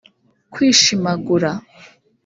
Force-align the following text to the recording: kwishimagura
kwishimagura 0.53 1.51